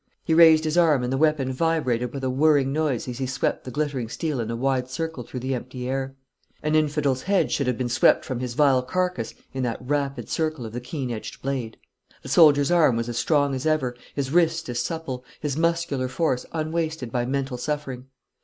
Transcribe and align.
He 0.23 0.33
raised 0.33 0.63
his 0.63 0.79
arm, 0.79 1.03
and 1.03 1.13
the 1.13 1.17
weapon 1.17 1.53
vibrated 1.53 2.11
with 2.11 2.23
a 2.23 2.29
whirring 2.31 2.73
noise 2.73 3.07
as 3.07 3.19
he 3.19 3.27
swept 3.27 3.65
the 3.65 3.69
glittering 3.69 4.09
steel 4.09 4.39
in 4.39 4.49
a 4.49 4.55
wide 4.55 4.89
circle 4.89 5.21
through 5.21 5.41
the 5.41 5.53
empty 5.53 5.87
air. 5.87 6.15
An 6.63 6.73
infidel's 6.73 7.21
head 7.21 7.51
should 7.51 7.67
have 7.67 7.77
been 7.77 7.87
swept 7.87 8.25
from 8.25 8.39
his 8.39 8.55
vile 8.55 8.81
carcass 8.81 9.35
in 9.53 9.61
that 9.61 9.77
rapid 9.79 10.27
circle 10.27 10.65
of 10.65 10.73
the 10.73 10.81
keen 10.81 11.11
edged 11.11 11.43
blade. 11.43 11.77
The 12.23 12.29
soldier's 12.29 12.71
arm 12.71 12.95
was 12.95 13.09
as 13.09 13.19
strong 13.19 13.53
as 13.53 13.67
ever, 13.67 13.95
his 14.15 14.31
wrist 14.31 14.67
as 14.69 14.79
supple, 14.81 15.23
his 15.39 15.55
muscular 15.55 16.07
force 16.07 16.47
unwasted 16.51 17.11
by 17.11 17.27
mental 17.27 17.57
suffering. 17.59 18.07